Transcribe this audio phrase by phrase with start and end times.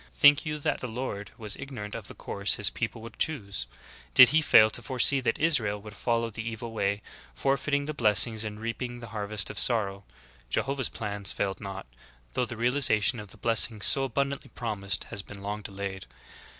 [0.15, 3.67] Think you that the Lord was ignorant of the course His people would choose?
[4.15, 7.03] Did He fail to foresee that Israel would follow the evil way,
[7.35, 10.03] forfeiting the blessings and reaping the har vest of sorrow?
[10.49, 11.85] Jehovah's plans failed not,
[12.33, 16.07] though the realization of the blessings so abundantly promised has been long delayed.